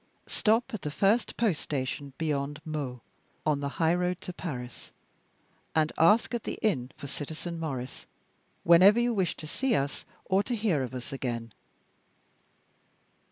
Stop 0.25 0.73
at 0.73 0.81
the 0.81 0.89
first 0.89 1.37
post 1.37 1.61
station 1.61 2.13
beyond 2.17 2.59
Meaux, 2.65 3.01
on 3.45 3.59
the 3.59 3.69
high 3.77 3.93
road 3.93 4.19
to 4.21 4.33
Paris, 4.33 4.91
and 5.75 5.91
ask 5.95 6.33
at 6.33 6.41
the 6.41 6.57
inn 6.63 6.89
for 6.97 7.05
Citizen 7.05 7.59
Maurice, 7.59 8.07
whenever 8.63 8.99
you 8.99 9.13
wish 9.13 9.37
to 9.37 9.45
see 9.45 9.75
us 9.75 10.03
or 10.25 10.41
to 10.41 10.55
hear 10.55 10.81
of 10.81 10.95
us 10.95 11.13
again." 11.13 11.53